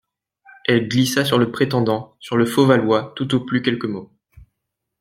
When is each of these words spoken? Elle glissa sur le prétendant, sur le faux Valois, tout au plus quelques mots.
Elle 0.65 0.87
glissa 0.87 1.23
sur 1.23 1.37
le 1.37 1.51
prétendant, 1.51 2.15
sur 2.19 2.35
le 2.35 2.47
faux 2.47 2.65
Valois, 2.65 3.13
tout 3.15 3.35
au 3.35 3.39
plus 3.41 3.61
quelques 3.61 3.85
mots. 3.85 4.11